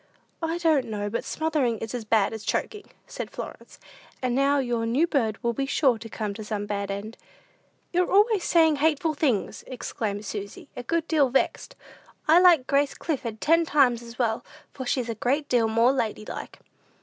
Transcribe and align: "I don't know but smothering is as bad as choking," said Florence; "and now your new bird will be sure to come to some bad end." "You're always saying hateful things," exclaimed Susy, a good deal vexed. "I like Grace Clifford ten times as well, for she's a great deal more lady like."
"I 0.41 0.57
don't 0.57 0.85
know 0.87 1.11
but 1.11 1.23
smothering 1.23 1.77
is 1.77 1.93
as 1.93 2.05
bad 2.05 2.33
as 2.33 2.43
choking," 2.43 2.85
said 3.05 3.29
Florence; 3.29 3.77
"and 4.19 4.33
now 4.33 4.57
your 4.57 4.87
new 4.87 5.05
bird 5.05 5.37
will 5.43 5.53
be 5.53 5.67
sure 5.67 5.99
to 5.99 6.09
come 6.09 6.33
to 6.33 6.43
some 6.43 6.65
bad 6.65 6.89
end." 6.89 7.19
"You're 7.93 8.11
always 8.11 8.43
saying 8.43 8.77
hateful 8.77 9.13
things," 9.13 9.63
exclaimed 9.67 10.25
Susy, 10.25 10.69
a 10.75 10.81
good 10.81 11.07
deal 11.07 11.29
vexed. 11.29 11.75
"I 12.27 12.39
like 12.39 12.65
Grace 12.65 12.95
Clifford 12.95 13.39
ten 13.41 13.63
times 13.63 14.01
as 14.01 14.17
well, 14.17 14.43
for 14.73 14.87
she's 14.87 15.07
a 15.07 15.13
great 15.13 15.47
deal 15.47 15.67
more 15.67 15.91
lady 15.93 16.25
like." 16.25 16.57